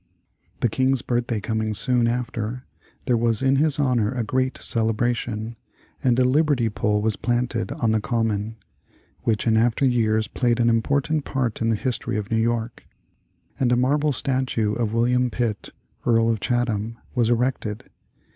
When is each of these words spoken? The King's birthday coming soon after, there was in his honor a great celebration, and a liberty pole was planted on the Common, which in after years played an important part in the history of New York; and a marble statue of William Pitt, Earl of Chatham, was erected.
The 0.61 0.67
King's 0.67 1.03
birthday 1.03 1.39
coming 1.39 1.75
soon 1.75 2.07
after, 2.07 2.65
there 3.05 3.15
was 3.15 3.43
in 3.43 3.57
his 3.57 3.77
honor 3.77 4.11
a 4.11 4.23
great 4.23 4.57
celebration, 4.57 5.55
and 6.03 6.17
a 6.17 6.25
liberty 6.25 6.69
pole 6.71 7.03
was 7.03 7.15
planted 7.15 7.71
on 7.73 7.91
the 7.91 8.01
Common, 8.01 8.55
which 9.25 9.45
in 9.45 9.55
after 9.55 9.85
years 9.85 10.27
played 10.27 10.59
an 10.59 10.71
important 10.71 11.23
part 11.23 11.61
in 11.61 11.69
the 11.69 11.75
history 11.75 12.17
of 12.17 12.31
New 12.31 12.41
York; 12.41 12.87
and 13.59 13.71
a 13.71 13.77
marble 13.77 14.11
statue 14.11 14.73
of 14.73 14.91
William 14.91 15.29
Pitt, 15.29 15.69
Earl 16.03 16.31
of 16.31 16.39
Chatham, 16.39 16.97
was 17.13 17.29
erected. 17.29 17.91